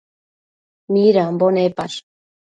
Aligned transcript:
Midambo 0.93 1.47
nepash? 1.55 1.97